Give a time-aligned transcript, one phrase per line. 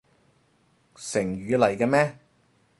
[0.95, 2.17] 成語嚟嘅咩？